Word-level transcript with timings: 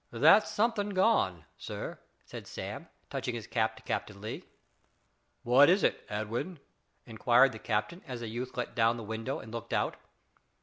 "That's 0.11 0.49
somethin' 0.49 0.95
gone, 0.95 1.45
sir," 1.59 1.99
said 2.25 2.47
Sam, 2.47 2.87
touching 3.11 3.35
his 3.35 3.45
cap 3.45 3.75
to 3.77 3.83
Captain 3.83 4.19
Lee. 4.19 4.45
"What 5.43 5.69
is 5.69 5.83
it, 5.83 6.03
Edwin?" 6.09 6.57
inquired 7.05 7.51
the 7.51 7.59
captain 7.59 8.01
as 8.07 8.21
the 8.21 8.27
youth 8.27 8.57
let 8.57 8.73
down 8.73 8.97
the 8.97 9.03
window 9.03 9.37
and 9.37 9.51
looked 9.51 9.73
out. 9.73 9.97